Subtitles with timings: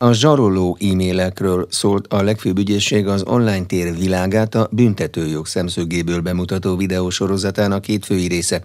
[0.00, 6.76] A zsaroló e-mailekről szólt a legfőbb ügyészség az online tér világát a büntetőjog szemszögéből bemutató
[6.76, 8.64] videósorozatának két fői része.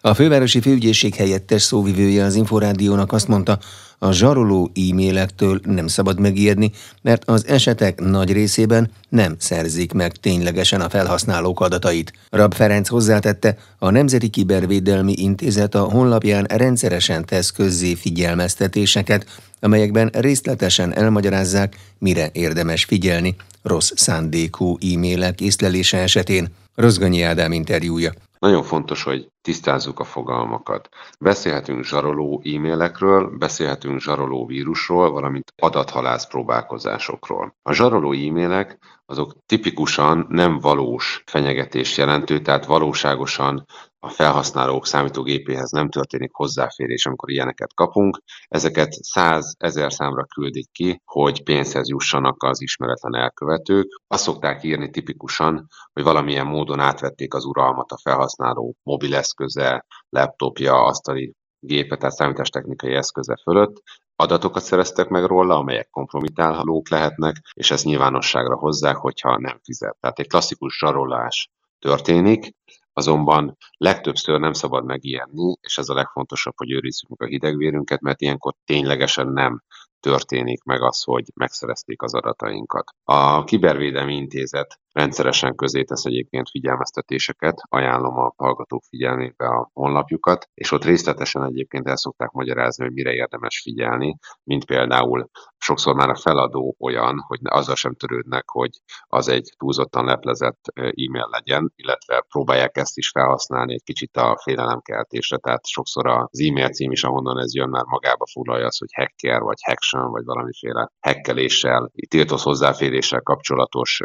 [0.00, 3.58] A fővárosi főügyészség helyettes szóvivője az Inforádiónak azt mondta,
[3.98, 6.70] a zsaroló e-mailektől nem szabad megijedni,
[7.02, 12.12] mert az esetek nagy részében nem szerzik meg ténylegesen a felhasználók adatait.
[12.30, 19.26] Rab Ferenc hozzátette, a Nemzeti Kibervédelmi Intézet a honlapján rendszeresen tesz közzé figyelmeztetéseket,
[19.64, 26.48] amelyekben részletesen elmagyarázzák, mire érdemes figyelni rossz szándékú e-mailek észlelése esetén.
[26.74, 28.12] Rozgonyi Ádám interjúja.
[28.38, 30.88] Nagyon fontos, hogy tisztázzuk a fogalmakat.
[31.20, 37.54] Beszélhetünk zsaroló e-mailekről, beszélhetünk zsaroló vírusról, valamint adathalász próbálkozásokról.
[37.62, 43.64] A zsaroló e-mailek azok tipikusan nem valós fenyegetés jelentő, tehát valóságosan
[44.04, 48.22] a felhasználók számítógépéhez nem történik hozzáférés, amikor ilyeneket kapunk.
[48.48, 54.00] Ezeket száz ezer számra küldik ki, hogy pénzhez jussanak az ismeretlen elkövetők.
[54.06, 61.34] Azt szokták írni tipikusan, hogy valamilyen módon átvették az uralmat a felhasználó mobileszköze, laptopja, asztali
[61.58, 63.82] gépe, tehát számítástechnikai eszköze fölött,
[64.16, 69.96] adatokat szereztek meg róla, amelyek kompromitálhatók lehetnek, és ezt nyilvánosságra hozzák, hogyha nem fizet.
[70.00, 72.54] Tehát egy klasszikus zsarolás történik,
[72.96, 78.20] azonban legtöbbször nem szabad megijedni, és ez a legfontosabb, hogy őrizzük meg a hidegvérünket, mert
[78.20, 79.62] ilyenkor ténylegesen nem
[80.00, 82.84] történik meg az, hogy megszerezték az adatainkat.
[83.04, 90.72] A Kibervédelmi Intézet rendszeresen közé tesz egyébként figyelmeztetéseket, ajánlom a hallgatók figyelmébe a honlapjukat, és
[90.72, 96.16] ott részletesen egyébként el szokták magyarázni, hogy mire érdemes figyelni, mint például sokszor már a
[96.16, 98.70] feladó olyan, hogy azzal sem törődnek, hogy
[99.06, 105.36] az egy túlzottan leplezett e-mail legyen, illetve próbálják ezt is felhasználni egy kicsit a félelemkeltésre,
[105.36, 109.40] tehát sokszor az e-mail cím is, ahonnan ez jön, már magába foglalja az, hogy hacker
[109.40, 114.00] vagy haction, vagy valamiféle hekkeléssel, tiltott hozzáféréssel kapcsolatos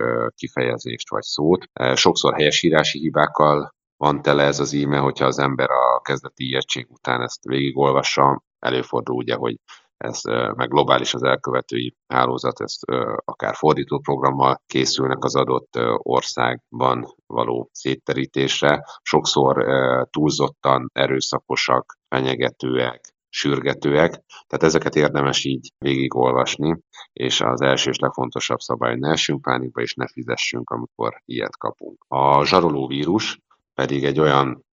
[0.79, 1.65] kifejezést vagy szót.
[1.93, 7.21] Sokszor helyesírási hibákkal van tele ez az e-mail, hogyha az ember a kezdeti ijegység után
[7.21, 9.55] ezt végigolvassa, előfordul ugye, hogy
[9.97, 10.21] ez
[10.55, 12.83] meg globális az elkövetői hálózat, ezt
[13.25, 18.83] akár fordító programmal készülnek az adott országban való szétterítésre.
[19.01, 19.65] Sokszor
[20.09, 26.79] túlzottan erőszakosak, fenyegetőek, sürgetőek, tehát ezeket érdemes így végigolvasni,
[27.13, 32.05] és az első és legfontosabb szabály, ne essünk pánikba, és ne fizessünk, amikor ilyet kapunk.
[32.07, 33.39] A zsaroló vírus
[33.73, 34.65] pedig egy olyan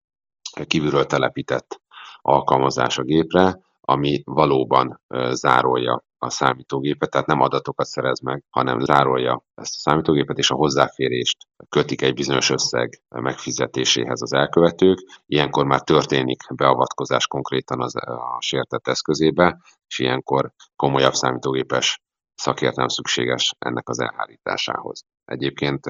[0.65, 1.81] kívülről telepített
[2.21, 3.59] alkalmazás a gépre,
[3.89, 10.37] ami valóban zárolja a számítógépet, tehát nem adatokat szerez meg, hanem zárolja ezt a számítógépet,
[10.37, 11.37] és a hozzáférést
[11.69, 14.97] kötik egy bizonyos összeg megfizetéséhez az elkövetők.
[15.25, 22.01] Ilyenkor már történik beavatkozás konkrétan az, a sértett eszközébe, és ilyenkor komolyabb számítógépes
[22.35, 25.01] szakértelem szükséges ennek az elhárításához.
[25.25, 25.85] Egyébként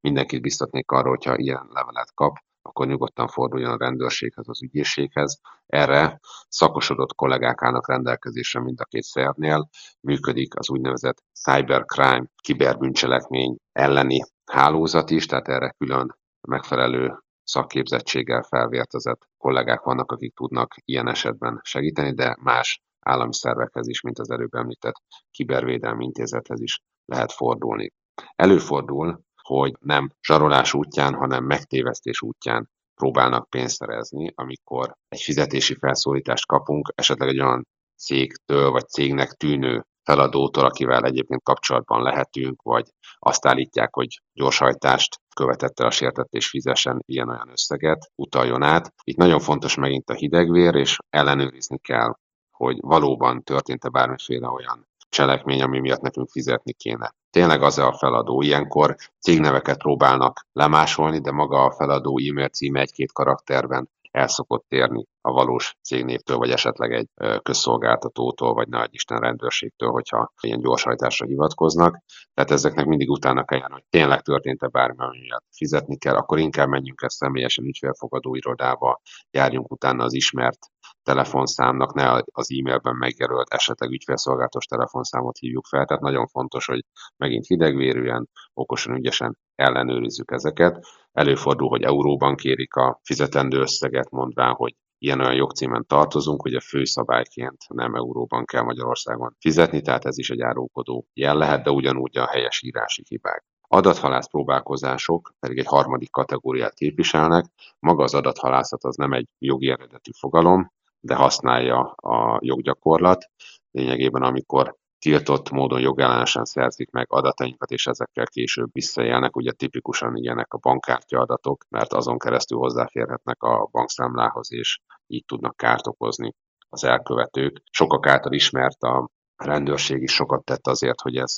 [0.00, 5.40] mindenkit biztatnék arra, hogyha ilyen levelet kap, akkor nyugodtan forduljon a rendőrséghez, az ügyészséghez.
[5.66, 9.68] Erre szakosodott kollégák állnak rendelkezésre mind a két szervnél.
[10.00, 16.16] Működik az úgynevezett cybercrime, kiberbűncselekmény elleni hálózat is, tehát erre külön
[16.48, 24.00] megfelelő szakképzettséggel felvértezett kollégák vannak, akik tudnak ilyen esetben segíteni, de más állami szervekhez is,
[24.00, 27.92] mint az előbb említett kibervédelmi intézethez is lehet fordulni.
[28.36, 29.20] Előfordul,
[29.58, 36.92] hogy nem zsarolás útján, hanem megtévesztés útján próbálnak pénzt szerezni, amikor egy fizetési felszólítást kapunk,
[36.94, 43.94] esetleg egy olyan cégtől vagy cégnek tűnő feladótól, akivel egyébként kapcsolatban lehetünk, vagy azt állítják,
[43.94, 48.92] hogy gyorshajtást követett el a sértett és fizessen ilyen-olyan összeget, utaljon át.
[49.04, 52.14] Itt nagyon fontos megint a hidegvér, és ellenőrizni kell,
[52.50, 57.14] hogy valóban történt-e bármiféle olyan cselekmény, ami miatt nekünk fizetni kéne.
[57.30, 58.42] Tényleg az a feladó.
[58.42, 65.06] Ilyenkor cégneveket próbálnak lemásolni, de maga a feladó e-mail címe egy-két karakterben el szokott térni
[65.20, 67.08] a valós cégnévtől, vagy esetleg egy
[67.42, 71.98] közszolgáltatótól, vagy nagy Isten rendőrségtől, hogyha ilyen gyorshajtásra hivatkoznak.
[72.34, 76.68] Tehát ezeknek mindig utána kell járni, hogy tényleg történt-e bármi, miatt fizetni kell, akkor inkább
[76.68, 79.00] menjünk el személyesen ügyfélfogadó irodába,
[79.30, 80.58] járjunk utána az ismert
[81.02, 85.84] telefonszámnak, ne az e-mailben megjelölt esetleg ügyfélszolgálatos telefonszámot hívjuk fel.
[85.84, 86.84] Tehát nagyon fontos, hogy
[87.16, 90.86] megint hidegvérűen, okosan, ügyesen ellenőrizzük ezeket.
[91.12, 97.56] Előfordul, hogy euróban kérik a fizetendő összeget, mondván, hogy ilyen-olyan jogcímen tartozunk, hogy a főszabályként
[97.68, 102.26] nem euróban kell Magyarországon fizetni, tehát ez is egy árulkodó jel lehet, de ugyanúgy a
[102.26, 103.44] helyes írási hibák.
[103.60, 107.44] Adathalász próbálkozások pedig egy harmadik kategóriát képviselnek.
[107.78, 110.72] Maga az adathalászat az nem egy jogi eredetű fogalom,
[111.02, 113.30] de használja a joggyakorlat.
[113.70, 119.36] Lényegében, amikor tiltott módon jogellenesen szerzik meg adatainkat, és ezekkel később visszaélnek.
[119.36, 125.56] Ugye tipikusan ilyenek a bankkártya adatok, mert azon keresztül hozzáférhetnek a bankszámlához, és így tudnak
[125.56, 126.34] kárt okozni
[126.68, 127.62] az elkövetők.
[127.70, 131.34] Sokak által ismert a rendőrség is sokat tett azért, hogy ez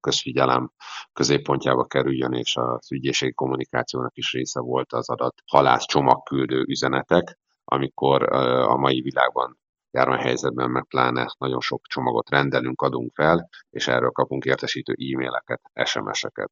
[0.00, 0.72] közfigyelem
[1.12, 7.38] középpontjába kerüljön, és az ügyészségi kommunikációnak is része volt az adat halász csomagküldő üzenetek,
[7.68, 8.32] amikor
[8.62, 9.58] a mai világban
[9.90, 16.50] járványhelyzetben meg pláne nagyon sok csomagot rendelünk, adunk fel, és erről kapunk értesítő e-maileket, SMS-eket.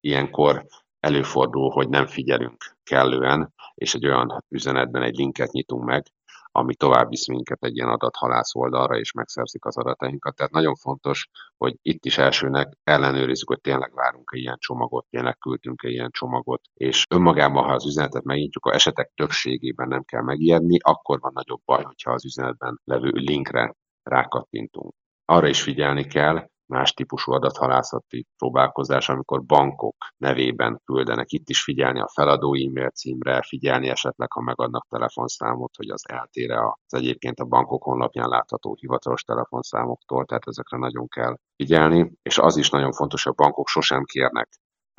[0.00, 0.66] Ilyenkor
[1.00, 6.06] előfordul, hogy nem figyelünk kellően, és egy olyan üzenetben egy linket nyitunk meg,
[6.52, 10.34] ami tovább visz minket egy ilyen adathalász oldalra, és megszerzik az adatainkat.
[10.34, 15.88] Tehát nagyon fontos, hogy itt is elsőnek ellenőrizzük, hogy tényleg várunk-e ilyen csomagot, tényleg küldtünk-e
[15.88, 21.20] ilyen csomagot, és önmagában, ha az üzenetet megnyitjuk, a esetek többségében nem kell megijedni, akkor
[21.20, 24.94] van nagyobb baj, hogyha az üzenetben levő linkre rákattintunk.
[25.24, 31.30] Arra is figyelni kell, más típusú adathalászati próbálkozás, amikor bankok nevében küldenek.
[31.30, 36.60] Itt is figyelni a feladó e-mail címre, figyelni esetleg, ha megadnak telefonszámot, hogy az eltére
[36.60, 42.56] az egyébként a bankok honlapján látható hivatalos telefonszámoktól, tehát ezekre nagyon kell figyelni, és az
[42.56, 44.48] is nagyon fontos, hogy a bankok sosem kérnek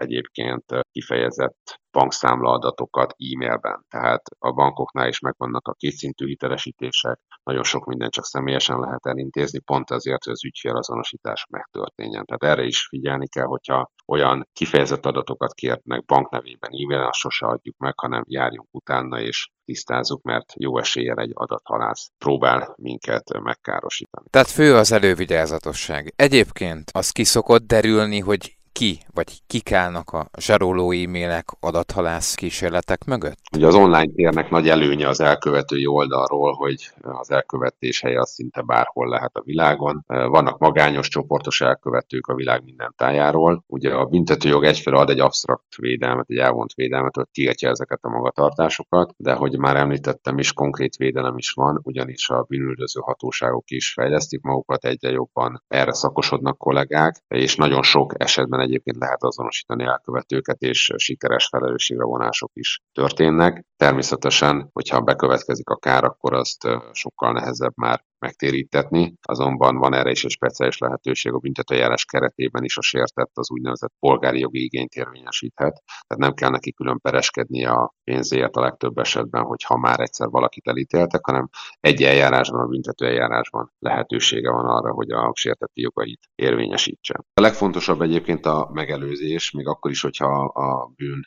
[0.02, 3.86] egyébként kifejezett bankszámla adatokat e-mailben.
[3.90, 9.60] Tehát a bankoknál is megvannak a kétszintű hitelesítések, nagyon sok minden csak személyesen lehet elintézni,
[9.60, 12.26] pont azért, hogy az ügyfélazonosítás megtörténjen.
[12.26, 17.78] Tehát erre is figyelni kell, hogyha olyan kifejezett adatokat kérnek banknevében e-mailen, azt sose adjuk
[17.78, 24.28] meg, hanem járjunk utána és tisztázzuk, mert jó eséllyel egy adathalász próbál minket megkárosítani.
[24.30, 26.14] Tehát fő az elővigyázatosság.
[26.16, 33.04] Egyébként az ki szokott derülni, hogy ki, vagy kik állnak a zsaroló e-mailek, adathalász kísérletek
[33.06, 33.40] mögött?
[33.56, 38.62] Ugye az online térnek nagy előnye az elkövetői oldalról, hogy az elkövetés helye az szinte
[38.62, 40.04] bárhol lehet a világon.
[40.08, 43.64] Vannak magányos csoportos elkövetők a világ minden tájáról.
[43.68, 48.10] Ugye a büntetőjog egyfelől ad egy absztrakt védelmet, egy elvont védelmet, hogy tiltja ezeket a
[48.10, 53.94] magatartásokat, de hogy már említettem is, konkrét védelem is van, ugyanis a bűnüldöző hatóságok is
[53.94, 60.62] fejlesztik magukat, egyre jobban erre szakosodnak kollégák, és nagyon sok esetben egyébként lehet azonosítani elkövetőket,
[60.62, 63.66] és sikeres felelősségre vonások is történnek.
[63.78, 70.24] Természetesen, hogyha bekövetkezik a kár, akkor azt sokkal nehezebb már megtérítetni, azonban van erre is
[70.24, 75.84] egy speciális lehetőség a büntetőjárás keretében is a sértett az úgynevezett polgári jogi igényt érvényesíthet,
[76.08, 80.28] tehát nem kell neki külön pereskedni a pénzéért a legtöbb esetben, hogy ha már egyszer
[80.28, 81.50] valakit elítéltek, hanem
[81.80, 87.24] egy eljárásban, a büntetőeljárásban lehetősége van arra, hogy a sértetti jogait érvényesítse.
[87.34, 91.22] A legfontosabb egyébként a megelőzés, még akkor is, hogyha a bűn,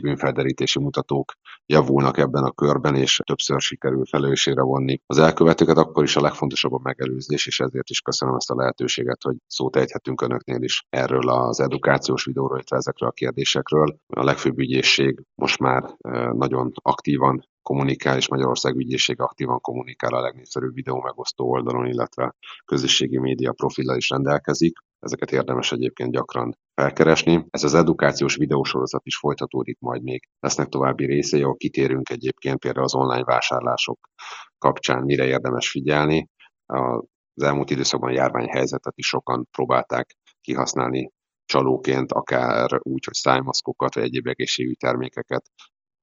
[0.00, 1.32] bűnfelderítési mutatók
[1.66, 6.72] javulnak ebben a körben, és többször sikerül felelősségre vonni az elkövetőket, akkor is a legfontosabb
[6.72, 11.28] a megelőzés, és ezért is köszönöm ezt a lehetőséget, hogy szót ejthetünk önöknél is erről
[11.28, 13.98] az edukációs videóról, illetve ezekről a kérdésekről.
[14.06, 15.96] A legfőbb ügyészség most már
[16.32, 22.34] nagyon aktívan kommunikál, és Magyarország ügyészség aktívan kommunikál a legnépszerűbb videó megosztó oldalon, illetve
[22.64, 24.78] közösségi média profillal is rendelkezik.
[24.98, 27.46] Ezeket érdemes egyébként gyakran felkeresni.
[27.50, 30.22] Ez az edukációs videósorozat is folytatódik majd még.
[30.40, 33.98] Lesznek további részei, ahol kitérünk egyébként például az online vásárlások
[34.58, 36.28] kapcsán, mire érdemes figyelni.
[36.66, 41.10] Az elmúlt időszakban a járványhelyzetet is sokan próbálták kihasználni
[41.44, 45.42] csalóként, akár úgy, hogy szájmaszkokat vagy egyéb egészségügyi termékeket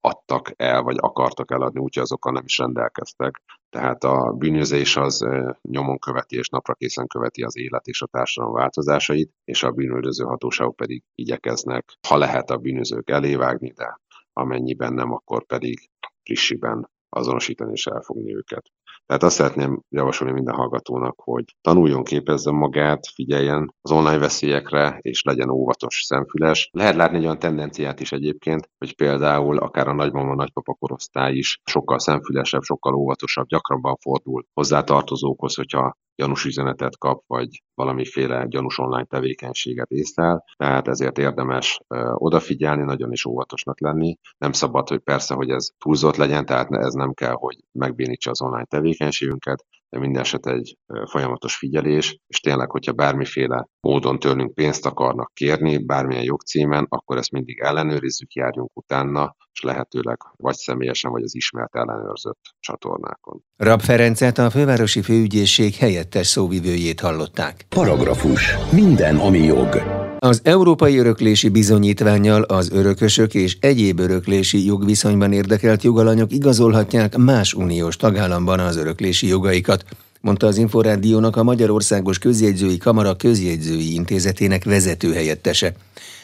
[0.06, 3.42] adtak el, vagy akartak eladni, úgyhogy azokkal nem is rendelkeztek.
[3.70, 5.26] Tehát a bűnözés az
[5.62, 10.24] nyomon követi és napra készen követi az élet és a társadalom változásait, és a bűnöldöző
[10.24, 14.00] hatóságok pedig igyekeznek, ha lehet a bűnözők elévágni, de
[14.32, 15.90] amennyiben nem, akkor pedig
[16.22, 18.70] frissiben azonosítani és elfogni őket.
[19.06, 25.22] Tehát azt szeretném javasolni minden hallgatónak, hogy tanuljon, képezzen magát, figyeljen az online veszélyekre, és
[25.22, 26.68] legyen óvatos, szemfüles.
[26.72, 31.60] Lehet látni egy olyan tendenciát is egyébként, hogy például akár a nagymama, nagypapa korosztály is
[31.64, 39.04] sokkal szemfülesebb, sokkal óvatosabb, gyakrabban fordul hozzátartozókhoz, hogyha gyanús üzenetet kap, vagy valamiféle gyanús online
[39.04, 41.80] tevékenységet észlel, tehát ezért érdemes
[42.14, 44.18] odafigyelni, nagyon is óvatosnak lenni.
[44.38, 48.42] Nem szabad, hogy persze, hogy ez túlzott legyen, tehát ez nem kell, hogy megbénítsa az
[48.42, 50.76] online tevékenységünket, de minden eset egy
[51.10, 57.30] folyamatos figyelés, és tényleg, hogyha bármiféle módon tőlünk pénzt akarnak kérni, bármilyen jogcímen, akkor ezt
[57.30, 63.42] mindig ellenőrizzük, járjunk utána, és lehetőleg vagy személyesen, vagy az ismert ellenőrzött csatornákon.
[63.56, 67.66] Rab Ferencet a fővárosi főügyészség helyettes szóvivőjét hallották.
[67.68, 68.54] Paragrafus.
[68.72, 69.95] Minden, ami jog.
[70.26, 77.96] Az európai öröklési bizonyítványjal az örökösök és egyéb öröklési jogviszonyban érdekelt jogalanyok igazolhatják más uniós
[77.96, 79.84] tagállamban az öröklési jogaikat.
[80.26, 85.74] Mondta az Inforádiónak a Magyarországos Közjegyzői Kamara Közjegyzői Intézetének vezető helyettese.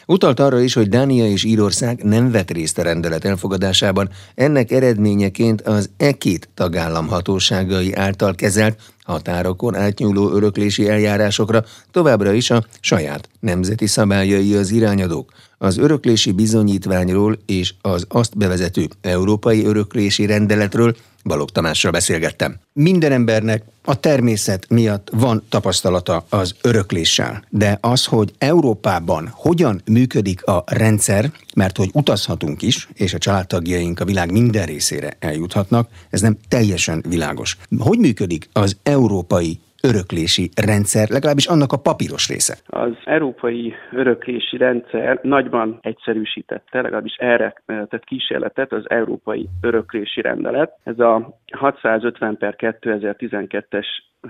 [0.05, 5.61] Utalt arra is, hogy Dánia és Írország nem vett részt a rendelet elfogadásában, ennek eredményeként
[5.61, 13.87] az E2 tagállam hatóságai által kezelt határokon átnyúló öröklési eljárásokra továbbra is a saját nemzeti
[13.87, 15.31] szabályai az irányadók.
[15.57, 22.59] Az öröklési bizonyítványról és az azt bevezető európai öröklési rendeletről Balog Tamással beszélgettem.
[22.73, 30.43] Minden embernek a természet miatt van tapasztalata az örökléssel, de az, hogy Európában hogyan működik
[30.43, 36.21] a rendszer, mert hogy utazhatunk is, és a családtagjaink a világ minden részére eljuthatnak, ez
[36.21, 37.57] nem teljesen világos.
[37.77, 39.59] Hogy működik az európai
[39.89, 42.55] öröklési rendszer, legalábbis annak a papíros része?
[42.65, 50.77] Az európai öröklési rendszer nagyban egyszerűsítette, legalábbis erre tett kísérletet az európai öröklési rendelet.
[50.83, 53.85] Ez a 650 per 2012-es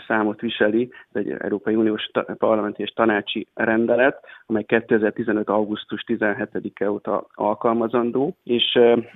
[0.08, 5.50] számot viseli, ez egy Európai Uniós Parlamenti és Tanácsi rendelet, amely 2015.
[5.50, 8.76] augusztus 17-e óta alkalmazandó, és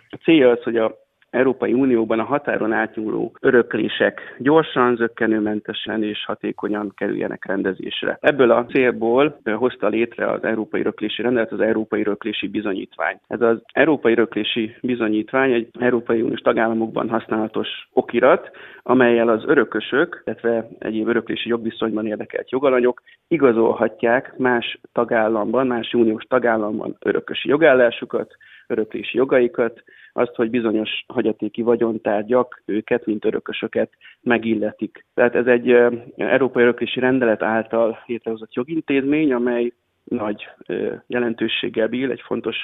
[0.10, 1.07] a célja az, hogy a
[1.38, 8.18] Európai Unióban a határon átnyúló öröklések gyorsan, zöggenőmentesen és hatékonyan kerüljenek rendezésre.
[8.22, 13.20] Ebből a célból hozta létre az Európai Öröklési Rendelet az Európai Öröklési Bizonyítvány.
[13.28, 18.52] Ez az Európai Öröklési Bizonyítvány egy Európai Uniós tagállamokban használatos okirat,
[18.84, 26.96] amelyel az örökösök, illetve egyéb öröklési jogviszonyban érdekelt jogalanyok igazolhatják más tagállamban, más uniós tagállamban
[27.00, 28.36] örökösi jogállásukat,
[28.68, 29.84] öröklési jogaikat,
[30.14, 33.90] azt, hogy bizonyos hagyatéki vagyontárgyak őket, mint örökösöket
[34.22, 35.06] megilletik.
[35.14, 35.72] Tehát ez egy
[36.16, 39.72] Európai Öröklési Rendelet által létrehozott jogintézmény, amely
[40.04, 40.48] nagy
[41.08, 42.56] jelentőséggel bír, egy fontos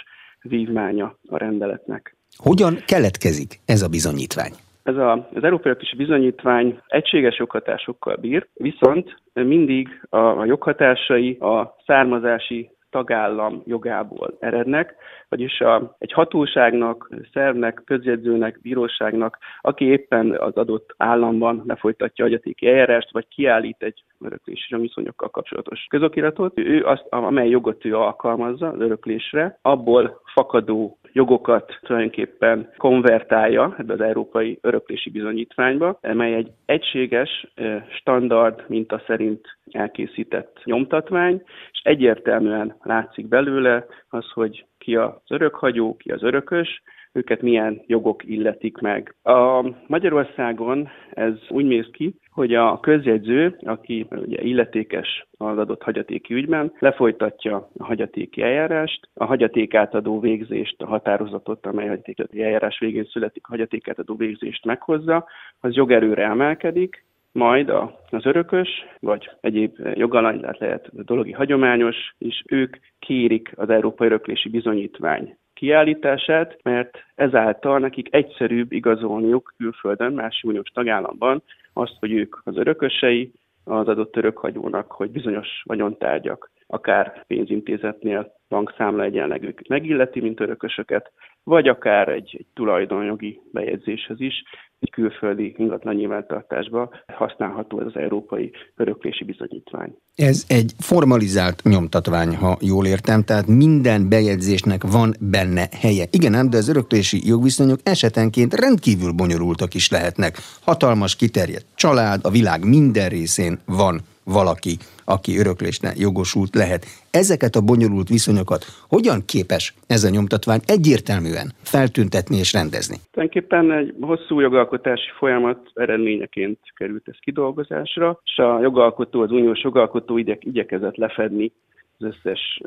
[0.42, 2.16] vívmánya a rendeletnek.
[2.36, 4.52] Hogyan keletkezik ez a bizonyítvány?
[4.84, 11.76] Ez a, az Európai Öröklési Bizonyítvány egységes joghatásokkal bír, viszont mindig a, a joghatásai a
[11.86, 14.96] származási tagállam jogából erednek,
[15.30, 23.12] vagyis a, egy hatóságnak, szervnek, közjegyzőnek, bíróságnak, aki éppen az adott államban lefolytatja agyatéki eljárást,
[23.12, 29.58] vagy kiállít egy öröklési viszonyokkal kapcsolatos közokiratot, ő azt, amely jogot ő alkalmazza az öröklésre,
[29.62, 37.48] abból fakadó jogokat tulajdonképpen konvertálja ebbe az Európai Öröklési Bizonyítványba, mely egy egységes,
[37.90, 41.42] standard minta szerint elkészített nyomtatvány,
[41.72, 48.24] és egyértelműen látszik belőle az, hogy ki az örökhagyó, ki az örökös, őket milyen jogok
[48.26, 49.16] illetik meg.
[49.24, 56.34] A Magyarországon ez úgy néz ki, hogy a közjegyző, aki ugye illetékes az adott hagyatéki
[56.34, 63.46] ügyben, lefolytatja a hagyatéki eljárást, a hagyatékátadó végzést, a határozatot, amely hagyatéki eljárás végén születik,
[63.46, 65.26] a hagyatékátadó végzést meghozza,
[65.60, 67.70] az jogerőre emelkedik, majd
[68.10, 74.50] az örökös, vagy egyéb jogalany, lehet, lehet dologi hagyományos, és ők kérik az Európai Öröklési
[74.50, 81.44] Bizonyítvány kiállítását, mert ezáltal nekik egyszerűbb igazolniuk külföldön, más uniós tagállamban
[81.74, 83.32] azt, hogy ők az örökösei
[83.64, 91.12] az adott örökhagyónak, hogy bizonyos vagyontárgyak, akár pénzintézetnél bankszámla egyenleg őket megilleti, mint örökösöket,
[91.44, 94.44] vagy akár egy, egy tulajdonjogi bejegyzéshez is,
[94.80, 99.96] egy külföldi ingatlan nyilvántartásba használható ez az európai öröklési bizonyítvány.
[100.16, 106.06] Ez egy formalizált nyomtatvány, ha jól értem, tehát minden bejegyzésnek van benne helye.
[106.12, 110.34] Igen, ám, de az öröklési jogviszonyok esetenként rendkívül bonyolultak is lehetnek.
[110.62, 116.86] Hatalmas kiterjedt család, a világ minden részén van valaki, aki öröklésne jogosult lehet.
[117.12, 122.98] Ezeket a bonyolult viszonyokat hogyan képes ez a nyomtatvány egyértelműen feltüntetni és rendezni?
[123.12, 130.18] Tulajdonképpen egy hosszú jogalkotási folyamat eredményeként került ez kidolgozásra, és a jogalkotó, az uniós jogalkotó
[130.18, 131.52] igyek, igyekezett lefedni
[131.98, 132.62] az összes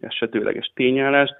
[0.00, 1.34] esetőleges tényállást,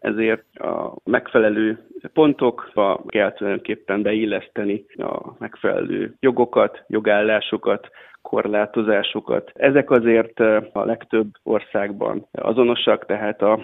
[0.00, 1.78] ezért a megfelelő
[2.12, 7.88] pontokba kell tulajdonképpen beilleszteni a megfelelő jogokat, jogállásokat,
[8.22, 9.50] korlátozásokat.
[9.54, 10.40] Ezek azért
[10.72, 13.60] a legtöbb országban azonosak, tehát a,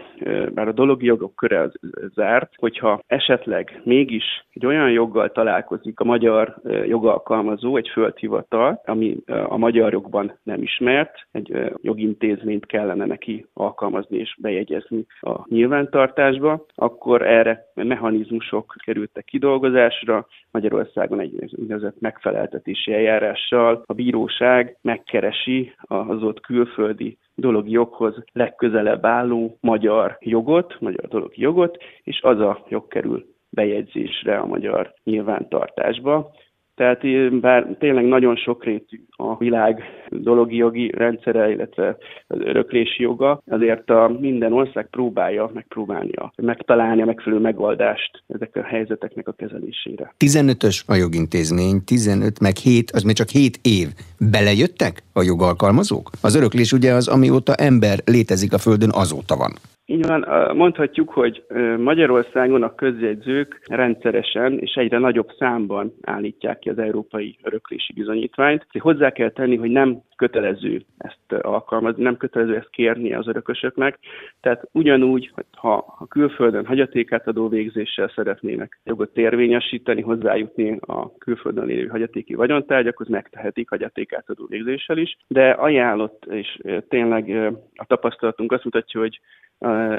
[0.54, 1.70] már a dologi jogok köre
[2.14, 9.56] zárt, hogyha esetleg mégis egy olyan joggal találkozik a magyar jogalkalmazó, egy földhivatal, ami a
[9.56, 17.64] magyar jogban nem ismert, egy jogintézményt kellene neki alkalmazni és bejegyezni a nyilvántartásba, akkor erre
[17.74, 20.26] mechanizmusok kerültek kidolgozásra.
[20.50, 24.45] Magyarországon egy úgynevezett megfeleltetési eljárással a bíróság
[24.82, 32.40] megkeresi az ott külföldi dologi joghoz legközelebb álló magyar jogot, magyar dologi jogot, és az
[32.40, 36.32] a jog kerül bejegyzésre a magyar nyilvántartásba.
[36.76, 43.90] Tehát bár tényleg nagyon sokrétű a világ dologi jogi rendszere, illetve az öröklési joga, azért
[43.90, 50.14] a minden ország próbálja megpróbálnia megtalálni a megfelelő megoldást ezek a helyzeteknek a kezelésére.
[50.24, 53.86] 15-ös a jogintézmény, 15 meg 7, az még csak 7 év.
[54.30, 56.10] Belejöttek a jogalkalmazók?
[56.22, 59.52] Az öröklés ugye az, amióta ember létezik a Földön, azóta van.
[59.88, 60.24] Így van,
[60.56, 61.44] mondhatjuk, hogy
[61.78, 68.66] Magyarországon a közjegyzők rendszeresen és egyre nagyobb számban állítják ki az európai öröklési bizonyítványt.
[68.78, 73.98] Hozzá kell tenni, hogy nem kötelező ezt alkalmazni, nem kötelező ezt kérni az örökösöknek.
[74.40, 82.34] Tehát ugyanúgy, ha, ha külföldön hagyatékátadó végzéssel szeretnének jogot érvényesíteni, hozzájutni a külföldön lévő hagyatéki
[82.34, 89.20] vagyontárgyakhoz, megtehetik hagyatékátadó végzéssel is, de ajánlott, és tényleg a tapasztalatunk azt mutatja, hogy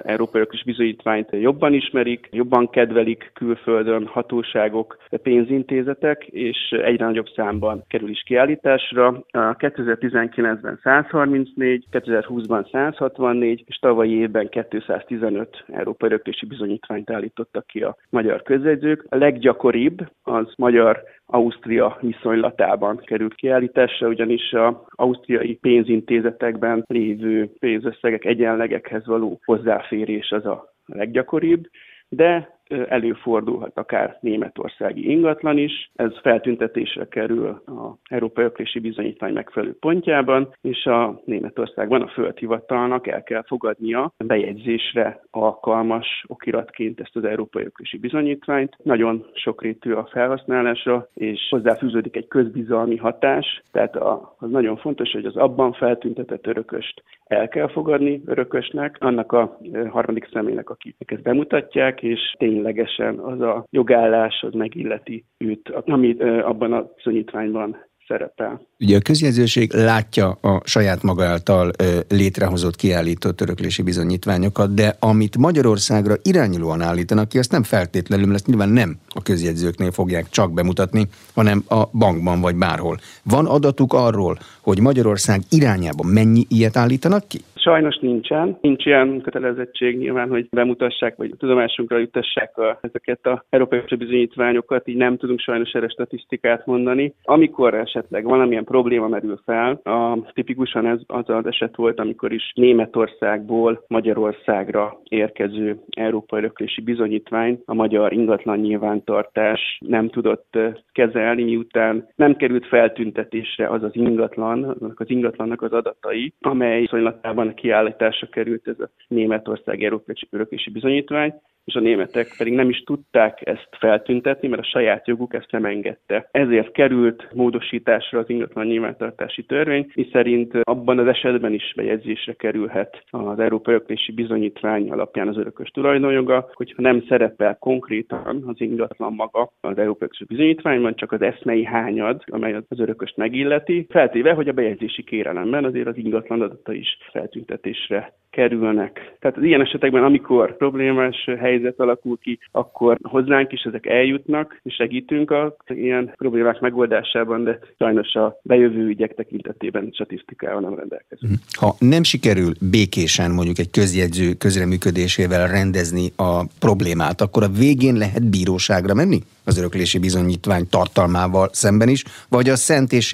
[0.04, 8.10] európai is bizonyítványt jobban ismerik, jobban kedvelik külföldön hatóságok, pénzintézetek, és egyre nagyobb számban kerül
[8.10, 9.24] is kiállításra.
[9.32, 18.42] 2019-ben 134, 2020-ban 164, és tavalyi évben 215 európai öröklési bizonyítványt állítottak ki a magyar
[18.42, 19.06] közjegyzők.
[19.10, 29.06] A leggyakoribb az magyar Ausztria viszonylatában került kiállításra, ugyanis a ausztriai pénzintézetekben lévő pénzösszegek egyenlegekhez
[29.06, 31.70] való hozzáférés az a leggyakoribb,
[32.10, 32.57] de
[32.88, 35.92] előfordulhat akár németországi ingatlan is.
[35.96, 43.24] Ez feltüntetésre kerül a Európai Öklési Bizonyítvány megfelelő pontjában, és a Németországban a földhivatalnak el
[43.24, 48.78] kell fogadnia bejegyzésre alkalmas okiratként ezt az Európai Öklési Bizonyítványt.
[48.84, 55.36] Nagyon sokrétű a felhasználása, és hozzáfűződik egy közbizalmi hatás, tehát az nagyon fontos, hogy az
[55.36, 59.58] abban feltüntetett örököst el kell fogadni örökösnek, annak a
[59.90, 66.16] harmadik személynek, akik ezt bemutatják, és tény ténylegesen az a jogállás, az megilleti őt, ami
[66.42, 68.62] abban a bizonyítványban szerepel.
[68.80, 71.72] Ugye a közjegyzőség látja a saját maga által
[72.10, 78.70] létrehozott, kiállított öröklési bizonyítványokat, de amit Magyarországra irányulóan állítanak ki, azt nem feltétlenül, ezt nyilván
[78.70, 82.98] nem a közjegyzőknél fogják csak bemutatni, hanem a bankban vagy bárhol.
[83.24, 87.40] Van adatuk arról, hogy Magyarország irányában mennyi ilyet állítanak ki?
[87.68, 88.58] Sajnos nincsen.
[88.62, 94.96] Nincs ilyen kötelezettség nyilván, hogy bemutassák, vagy tudomásunkra jutassák a, ezeket a európai bizonyítványokat, így
[94.96, 97.14] nem tudunk sajnos erre statisztikát mondani.
[97.24, 102.52] Amikor esetleg valamilyen probléma merül fel, a, tipikusan ez az az eset volt, amikor is
[102.56, 110.58] Németországból Magyarországra érkező európai öröklési bizonyítvány a magyar ingatlan nyilvántartás nem tudott
[110.92, 118.28] kezelni, miután nem került feltüntetésre az az ingatlan, az ingatlannak az adatai, amely viszonylatában kiállításra
[118.28, 119.82] került ez a Németország
[120.30, 121.34] öröklési bizonyítvány,
[121.68, 125.66] és a németek pedig nem is tudták ezt feltüntetni, mert a saját joguk ezt nem
[125.66, 126.30] engedte.
[126.32, 133.04] Ezért került módosításra az ingatlan nyilvántartási törvény, mi szerint abban az esetben is bejegyzésre kerülhet
[133.10, 139.52] az Európai Öröklési Bizonyítvány alapján az örökös tulajdonjoga, hogyha nem szerepel konkrétan az ingatlan maga
[139.62, 144.54] az Európai Örökös Bizonyítványban, csak az eszmei hányad, amely az örököst megilleti, feltéve, hogy a
[144.54, 149.16] bejegyzési kérelemben azért az ingatlan adata is feltüntetésre kerülnek.
[149.20, 154.74] Tehát az ilyen esetekben, amikor problémás helyzet alakul ki, akkor hozzánk is ezek eljutnak, és
[154.74, 161.32] segítünk a ilyen problémák megoldásában, de sajnos a bejövő ügyek tekintetében statisztikával nem rendelkezünk.
[161.32, 161.66] Mhm.
[161.66, 168.30] Ha nem sikerül békésen mondjuk egy közjegyző közreműködésével rendezni a problémát, akkor a végén lehet
[168.30, 169.20] bíróságra menni?
[169.44, 173.14] Az öröklési bizonyítvány tartalmával szemben is, vagy a szent és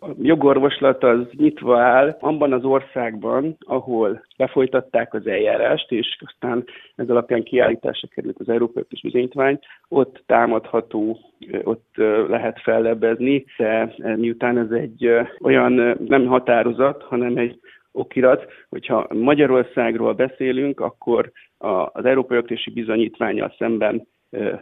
[0.00, 0.26] érthetetlen?
[0.26, 6.64] jogorvoslat az nyitva áll abban az országban, ahol befolytatták az eljárást, és aztán
[6.96, 9.58] ez alapján kiállításra került az Európai Bizonyítvány,
[9.88, 11.18] ott támadható,
[11.62, 11.94] ott
[12.28, 17.60] lehet fellebbezni, de miután ez egy olyan nem határozat, hanem egy
[17.92, 21.32] okirat, hogyha Magyarországról beszélünk, akkor
[21.92, 24.06] az Európai Öktési Bizonyítványjal szemben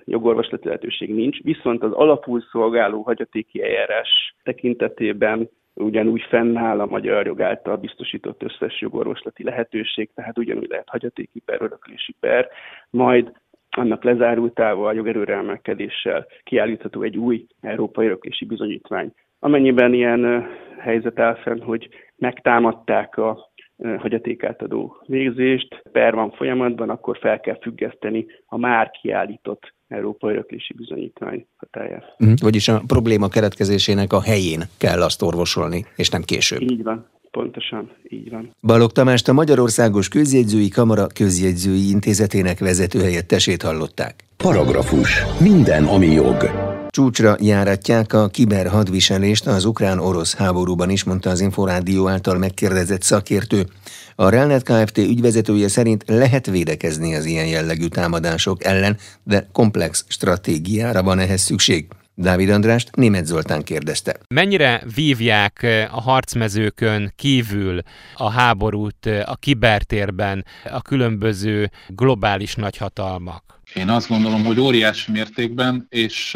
[0.05, 7.41] jogorvoslati lehetőség nincs, viszont az alapul szolgáló hagyatéki eljárás tekintetében ugyanúgy fennáll a magyar jog
[7.41, 12.49] által biztosított összes jogorvoslati lehetőség, tehát ugyanúgy lehet hagyatéki per, öröklési per,
[12.91, 13.33] majd
[13.71, 19.13] annak lezárultával, jogerőre emelkedéssel kiállítható egy új európai öröklési bizonyítvány.
[19.39, 20.47] Amennyiben ilyen
[20.79, 23.51] helyzet áll fenn, hogy megtámadták a
[23.99, 31.47] hagyatékátadó végzést, per van folyamatban, akkor fel kell függeszteni a már kiállított Európai Öröklési Bizonyítvány
[31.57, 32.17] hatáját.
[32.25, 36.61] Mm, vagyis a probléma keretkezésének a helyén kell azt orvosolni, és nem később.
[36.61, 37.07] Így van.
[37.31, 38.55] Pontosan, így van.
[38.63, 44.15] Balog Tamást a Magyarországos Közjegyzői Kamara Közjegyzői Intézetének vezető helyettesét hallották.
[44.37, 45.23] Paragrafus.
[45.41, 46.66] Minden, ami jog.
[46.97, 53.67] Csúcsra járatják a kiberhadviselést az ukrán-orosz háborúban is, mondta az Inforádió által megkérdezett szakértő.
[54.15, 54.99] A Relnet Kft.
[54.99, 61.87] ügyvezetője szerint lehet védekezni az ilyen jellegű támadások ellen, de komplex stratégiára van ehhez szükség.
[62.15, 64.17] Dávid Andrást német Zoltán kérdezte.
[64.29, 67.81] Mennyire vívják a harcmezőkön kívül
[68.15, 73.56] a háborút a kibertérben a különböző globális nagyhatalmak?
[73.77, 76.35] Én azt gondolom, hogy óriási mértékben, és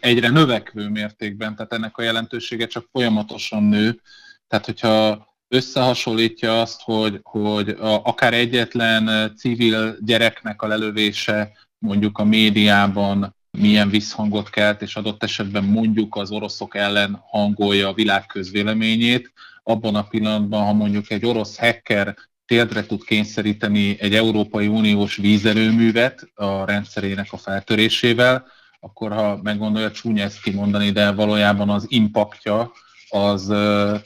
[0.00, 4.00] egyre növekvő mértékben, tehát ennek a jelentősége csak folyamatosan nő.
[4.48, 12.24] Tehát, hogyha összehasonlítja azt, hogy, hogy a, akár egyetlen civil gyereknek a lelövése mondjuk a
[12.24, 19.32] médiában milyen visszhangot kelt, és adott esetben mondjuk az oroszok ellen hangolja a világ közvéleményét,
[19.62, 26.30] abban a pillanatban, ha mondjuk egy orosz hacker térdre tud kényszeríteni egy Európai Uniós vízerőművet
[26.34, 28.46] a rendszerének a feltörésével,
[28.80, 32.72] akkor ha meggondolja, csúnya ezt kimondani, de valójában az impaktja
[33.08, 33.46] az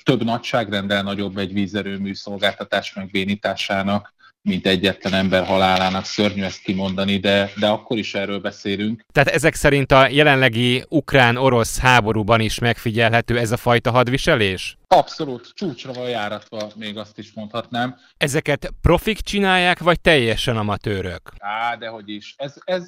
[0.03, 6.05] több nagyságrendel nagyobb egy vízerőmű szolgáltatás megbénításának, mint egyetlen ember halálának.
[6.05, 9.05] Szörnyű ezt kimondani, de, de akkor is erről beszélünk.
[9.12, 14.77] Tehát ezek szerint a jelenlegi ukrán-orosz háborúban is megfigyelhető ez a fajta hadviselés?
[14.88, 17.96] Abszolút, csúcsra van járatva, még azt is mondhatnám.
[18.16, 21.33] Ezeket profik csinálják, vagy teljesen amatőrök?
[21.38, 22.35] Á, dehogy is.
[22.37, 22.85] Ez, ez,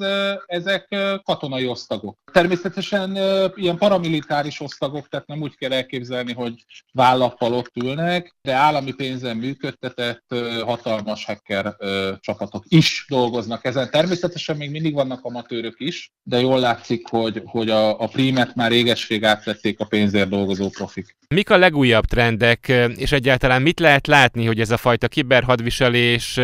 [0.47, 2.19] ezek katonai osztagok.
[2.33, 3.19] Természetesen
[3.55, 9.37] ilyen paramilitáris osztagok, tehát nem úgy kell elképzelni, hogy vállappal ott ülnek, de állami pénzen
[9.37, 10.35] működtetett
[10.65, 11.77] hatalmas hacker
[12.21, 13.91] csapatok is dolgoznak ezen.
[13.91, 18.71] Természetesen még mindig vannak amatőrök is, de jól látszik, hogy, hogy a, a prímet már
[18.71, 21.17] réges-rég átvették a pénzért dolgozó profik.
[21.29, 26.41] Mik a legújabb újabb trendek, és egyáltalán mit lehet látni, hogy ez a fajta kiberhadviselés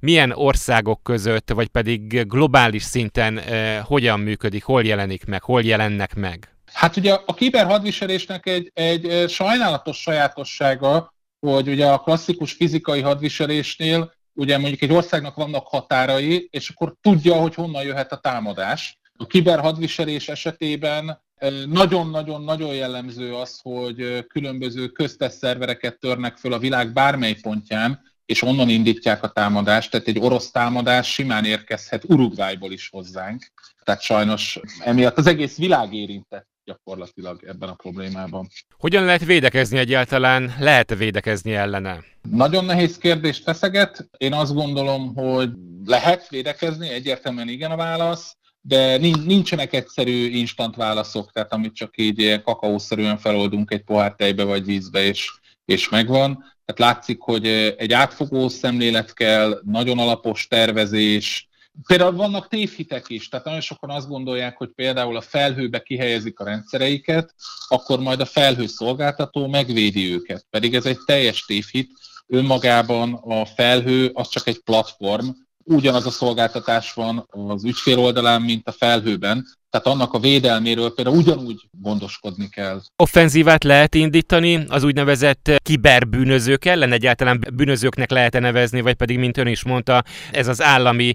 [0.00, 3.40] milyen országok között, vagy pedig globális szinten
[3.82, 6.48] hogyan működik, hol jelenik meg, hol jelennek meg?
[6.72, 14.58] Hát ugye a kiberhadviselésnek egy, egy sajnálatos sajátossága, hogy ugye a klasszikus fizikai hadviselésnél ugye
[14.58, 18.98] mondjuk egy országnak vannak határai, és akkor tudja, hogy honnan jöhet a támadás.
[19.16, 21.24] A kiberhadviselés esetében
[21.66, 28.68] nagyon-nagyon-nagyon jellemző az, hogy különböző köztes szervereket törnek föl a világ bármely pontján, és onnan
[28.68, 33.52] indítják a támadást, tehát egy orosz támadás simán érkezhet Uruguayból is hozzánk.
[33.84, 38.48] Tehát sajnos emiatt az egész világ érintett gyakorlatilag ebben a problémában.
[38.78, 40.54] Hogyan lehet védekezni egyáltalán?
[40.58, 42.04] Lehet védekezni ellene?
[42.30, 44.08] Nagyon nehéz kérdést feszeget.
[44.16, 45.50] Én azt gondolom, hogy
[45.84, 52.42] lehet védekezni, egyértelműen igen a válasz de nincsenek egyszerű instant válaszok, tehát amit csak így
[52.42, 55.30] kakaószerűen feloldunk egy pohár tejbe vagy vízbe, és,
[55.64, 56.34] és megvan.
[56.64, 61.48] Tehát látszik, hogy egy átfogó szemlélet kell, nagyon alapos tervezés,
[61.86, 66.44] Például vannak tévhitek is, tehát nagyon sokan azt gondolják, hogy például a felhőbe kihelyezik a
[66.44, 67.34] rendszereiket,
[67.68, 70.46] akkor majd a felhő szolgáltató megvédi őket.
[70.50, 71.90] Pedig ez egy teljes tévhit,
[72.26, 75.28] önmagában a felhő az csak egy platform,
[75.68, 81.16] ugyanaz a szolgáltatás van az ügyfél oldalán, mint a felhőben, tehát annak a védelméről például
[81.16, 82.80] ugyanúgy gondoskodni kell.
[82.96, 89.46] Offenzívát lehet indítani az úgynevezett kiberbűnözők ellen, egyáltalán bűnözőknek lehet-e nevezni, vagy pedig, mint ön
[89.46, 91.14] is mondta, ez az állami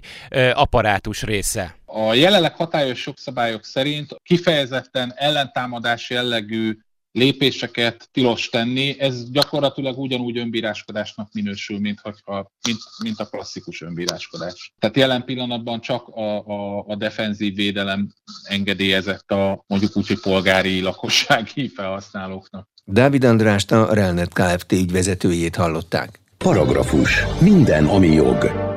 [0.52, 1.76] apparátus része?
[1.84, 6.78] A jelenleg hatályos jogszabályok szerint kifejezetten ellentámadás jellegű
[7.12, 14.74] lépéseket tilos tenni, ez gyakorlatilag ugyanúgy önbíráskodásnak minősül, mint, a, mint, mint a klasszikus önbíráskodás.
[14.78, 20.80] Tehát jelen pillanatban csak a, a, a defenzív védelem engedélyezett a mondjuk úgy, hogy polgári
[20.80, 22.68] lakossági felhasználóknak.
[22.84, 24.72] Dávid Andrást a Relnet Kft.
[24.72, 26.20] ügyvezetőjét hallották.
[26.38, 27.24] Paragrafus.
[27.40, 28.71] Minden, ami jog.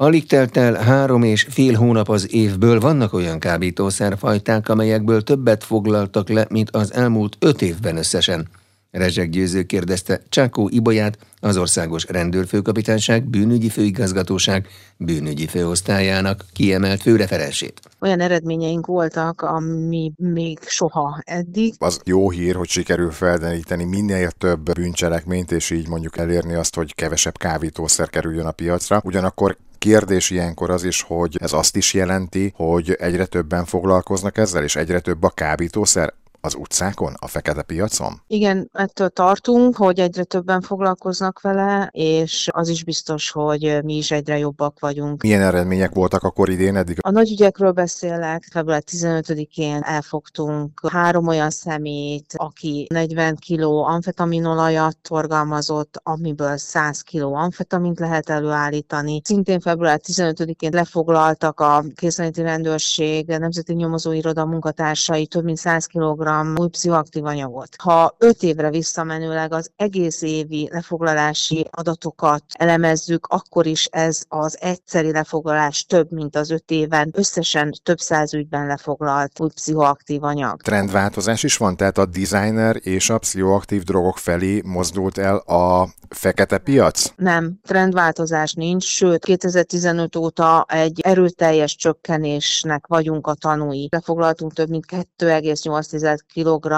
[0.00, 6.28] Alig telt el három és fél hónap az évből, vannak olyan kábítószerfajták, amelyekből többet foglaltak
[6.28, 8.48] le, mint az elmúlt öt évben összesen.
[8.90, 17.80] Rezsek Győző kérdezte Csákó Ibolyát, az Országos Rendőrfőkapitányság bűnügyi főigazgatóság bűnügyi főosztályának kiemelt főreferensét.
[18.00, 21.74] Olyan eredményeink voltak, ami még soha eddig.
[21.78, 26.94] Az jó hír, hogy sikerül felderíteni minél több bűncselekményt, és így mondjuk elérni azt, hogy
[26.94, 29.00] kevesebb kábítószer kerüljön a piacra.
[29.04, 34.62] Ugyanakkor Kérdés ilyenkor az is, hogy ez azt is jelenti, hogy egyre többen foglalkoznak ezzel,
[34.62, 38.22] és egyre több a kábítószer, az utcákon, a fekete piacon?
[38.26, 44.10] Igen, ettől tartunk, hogy egyre többen foglalkoznak vele, és az is biztos, hogy mi is
[44.10, 45.22] egyre jobbak vagyunk.
[45.22, 46.98] Milyen eredmények voltak akkor idén eddig?
[47.00, 56.00] A nagy ügyekről beszélek, február 15-én elfogtunk három olyan szemét, aki 40 kg amfetaminolajat forgalmazott,
[56.02, 59.20] amiből 100 kg amfetamint lehet előállítani.
[59.24, 66.28] Szintén február 15-én lefoglaltak a készenléti rendőrség, a Nemzeti Nyomozóiroda munkatársai több mint 100 kg
[66.56, 67.68] új pszichoaktív anyagot.
[67.78, 75.12] Ha 5 évre visszamenőleg az egész évi lefoglalási adatokat elemezzük, akkor is ez az egyszeri
[75.12, 80.62] lefoglalás több, mint az 5 éven összesen több száz ügyben lefoglalt új pszichoaktív anyag.
[80.62, 86.58] Trendváltozás is van, tehát a designer és a pszichoaktív drogok felé mozdult el a fekete
[86.58, 87.12] piac?
[87.16, 93.88] Nem, trendváltozás nincs, sőt 2015 óta egy erőteljes csökkenésnek vagyunk a tanúi.
[93.90, 94.84] Lefoglaltunk több mint
[95.18, 96.72] 2,8 kg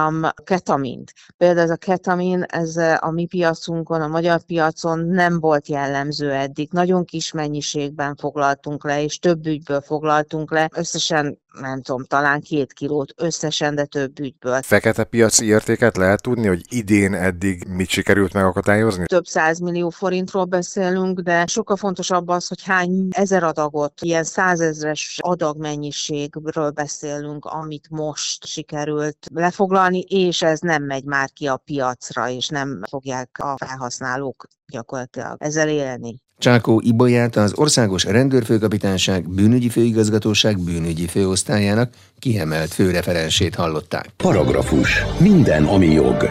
[0.45, 1.13] ketamint.
[1.37, 6.69] Például ez a ketamin, ez a mi piacunkon, a magyar piacon nem volt jellemző eddig.
[6.73, 10.69] Nagyon kis mennyiségben foglaltunk le, és több ügyből foglaltunk le.
[10.75, 14.63] Összesen nem tudom, talán két kilót összesen, de több ügyből.
[14.63, 19.05] Fekete piaci értéket lehet tudni, hogy idén eddig mit sikerült megakadályozni?
[19.07, 26.71] Több százmillió forintról beszélünk, de sokkal fontosabb az, hogy hány ezer adagot, ilyen százezres adagmennyiségről
[26.71, 32.81] beszélünk, amit most sikerült lefoglalni, és ez nem megy már ki a piacra, és nem
[32.89, 36.17] fogják a felhasználók gyakorlatilag ezzel élni.
[36.39, 44.09] Csákó Ibolyát az Országos Rendőrfőkapitányság bűnügyi főigazgatóság bűnügyi főosztályának kiemelt főreferensét hallották.
[44.17, 45.05] Paragrafus.
[45.19, 46.31] Minden, ami jog.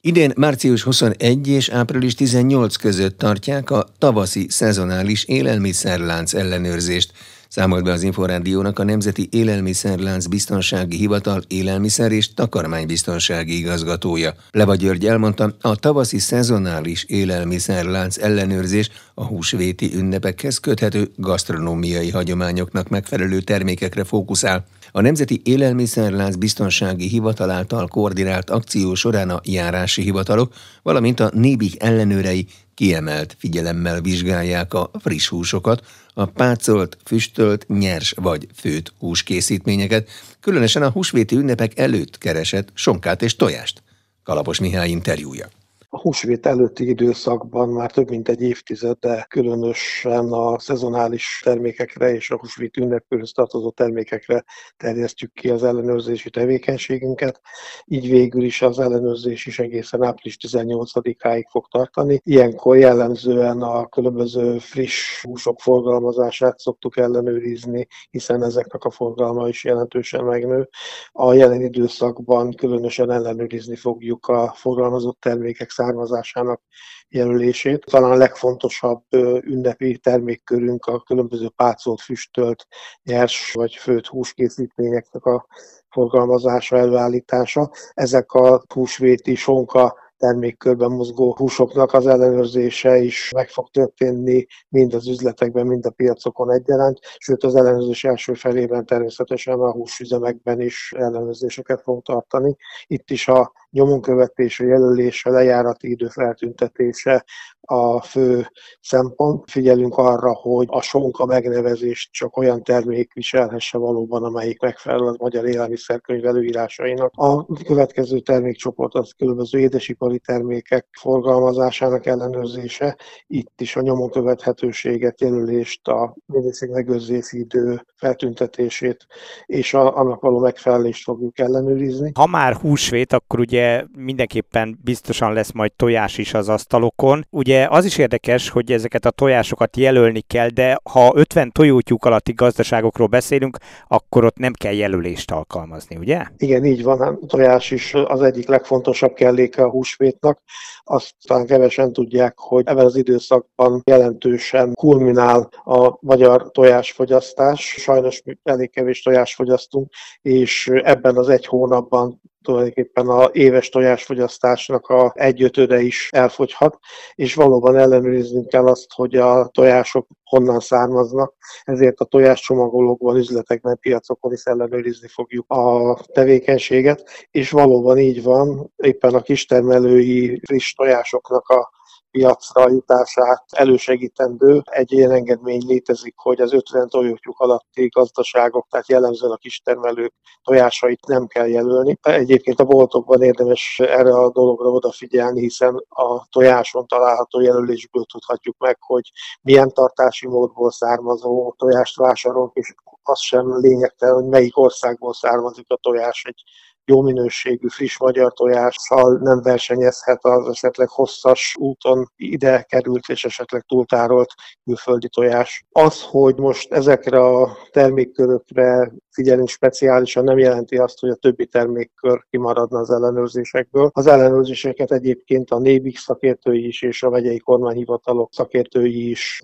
[0.00, 7.12] Idén március 21 és április 18 között tartják a tavaszi szezonális élelmiszerlánc ellenőrzést,
[7.54, 14.34] Számolt be az Inforádiónak a Nemzeti Élelmiszerlánc Biztonsági Hivatal élelmiszer és takarmánybiztonsági igazgatója.
[14.50, 23.40] Leva György elmondta, a tavaszi szezonális élelmiszerlánc ellenőrzés a húsvéti ünnepekhez köthető gasztronómiai hagyományoknak megfelelő
[23.40, 24.66] termékekre fókuszál.
[24.92, 31.82] A Nemzeti Élelmiszerlánc Biztonsági Hivatal által koordinált akció során a járási hivatalok, valamint a nébik
[31.82, 40.08] ellenőrei kiemelt figyelemmel vizsgálják a friss húsokat, a pácolt, füstölt, nyers vagy főt húskészítményeket,
[40.40, 43.82] különösen a húsvéti ünnepek előtt keresett sonkát és tojást.
[44.22, 45.48] Kalapos Mihály interjúja
[45.94, 52.38] a húsvét előtti időszakban már több mint egy évtizede különösen a szezonális termékekre és a
[52.38, 54.44] húsvét ünnepőhöz tartozó termékekre
[54.76, 57.40] terjesztjük ki az ellenőrzési tevékenységünket.
[57.84, 62.20] Így végül is az ellenőrzés is egészen április 18-áig fog tartani.
[62.24, 70.24] Ilyenkor jellemzően a különböző friss húsok forgalmazását szoktuk ellenőrizni, hiszen ezeknek a forgalma is jelentősen
[70.24, 70.68] megnő.
[71.12, 76.62] A jelen időszakban különösen ellenőrizni fogjuk a forgalmazott termékek származásának
[77.08, 77.84] jelölését.
[77.84, 79.02] Talán legfontosabb
[79.40, 82.66] ünnepi termékkörünk a különböző pácolt, füstölt,
[83.02, 85.46] nyers vagy főtt húskészítményeknek a
[85.88, 87.70] forgalmazása, előállítása.
[87.94, 95.08] Ezek a húsvéti sonka termékkörben mozgó húsoknak az ellenőrzése is meg fog történni mind az
[95.08, 101.80] üzletekben, mind a piacokon egyaránt, sőt az ellenőrzés első felében természetesen a húsüzemekben is ellenőrzéseket
[101.82, 102.56] fog tartani.
[102.86, 107.24] Itt is a nyomonkövetése, jelölése, lejárati idő feltüntetése
[107.64, 108.50] a fő
[108.80, 109.50] szempont.
[109.50, 115.46] Figyelünk arra, hogy a sonka megnevezést csak olyan termék viselhesse valóban, amelyik megfelel a magyar
[115.46, 117.12] élelmiszerkönyv előírásainak.
[117.16, 122.96] A következő termékcsoport az különböző édesipari termékek forgalmazásának ellenőrzése.
[123.26, 129.06] Itt is a nyomon követhetőséget, jelölést, a minőség megőrzési idő feltüntetését
[129.46, 132.10] és a, annak való megfelelést fogjuk ellenőrizni.
[132.14, 137.26] Ha már húsvét, akkor ugye mindenképpen biztosan lesz majd tojás is az asztalokon.
[137.30, 142.32] Ugye az is érdekes, hogy ezeket a tojásokat jelölni kell, de ha 50 tojótyúk alatti
[142.32, 143.56] gazdaságokról beszélünk,
[143.88, 146.22] akkor ott nem kell jelölést alkalmazni, ugye?
[146.36, 147.00] Igen, így van.
[147.00, 150.42] A tojás is az egyik legfontosabb kelléke a húsvétnak.
[150.84, 157.74] Azt talán kevesen tudják, hogy ebben az időszakban jelentősen kulminál a magyar tojásfogyasztás.
[157.78, 165.12] Sajnos elég kevés tojást fogyasztunk, és ebben az egy hónapban tulajdonképpen a éves tojásfogyasztásnak a
[165.14, 166.78] egyötöde is elfogyhat,
[167.14, 174.32] és valóban ellenőrizni kell azt, hogy a tojások honnan származnak, ezért a tojáscsomagolókban, üzletekben, piacokon
[174.32, 181.70] is ellenőrizni fogjuk a tevékenységet, és valóban így van, éppen a kistermelői friss tojásoknak a
[182.14, 184.62] piacra jutását elősegítendő.
[184.64, 191.06] Egy ilyen engedmény létezik, hogy az 50 tojótyúk alatti gazdaságok, tehát jellemzően a kistermelők tojásait
[191.06, 191.98] nem kell jelölni.
[192.02, 198.76] Egyébként a boltokban érdemes erre a dologra odafigyelni, hiszen a tojáson található jelölésből tudhatjuk meg,
[198.80, 199.10] hogy
[199.42, 205.76] milyen tartási módból származó tojást vásárolunk, és az sem lényegtelen, hogy melyik országból származik a
[205.76, 206.24] tojás.
[206.24, 206.42] Egy
[206.86, 213.62] jó minőségű friss magyar tojással nem versenyezhet az esetleg hosszas úton ide került és esetleg
[213.62, 214.32] túltárolt
[214.64, 215.64] külföldi tojás.
[215.72, 222.26] Az, hogy most ezekre a termékkörökre figyelünk speciálisan, nem jelenti azt, hogy a többi termékkör
[222.30, 223.90] kimaradna az ellenőrzésekből.
[223.92, 229.42] Az ellenőrzéseket egyébként a NÉBIK szakértői is és a megyei kormányhivatalok szakértői is.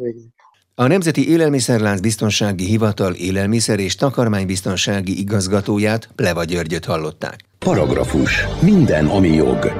[0.80, 7.40] A Nemzeti Élelmiszerlánc Biztonsági Hivatal élelmiszer és takarmánybiztonsági igazgatóját Pleva Györgyöt hallották.
[7.58, 8.46] Paragrafus.
[8.60, 9.72] Minden, ami jog.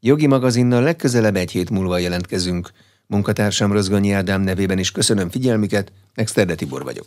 [0.00, 2.70] Jogi magazinnal legközelebb egy hét múlva jelentkezünk.
[3.06, 7.06] Munkatársam Rozgonyi Ádám nevében is köszönöm figyelmüket, Exterde Tibor vagyok.